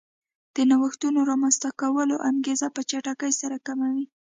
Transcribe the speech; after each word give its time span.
د 0.55 0.57
نوښتونو 0.69 1.19
رامنځته 1.31 1.69
کولو 1.81 2.15
انګېزه 2.29 2.67
په 2.75 2.81
چټکۍ 2.89 3.31
سره 3.41 3.57
کموي 3.67 4.05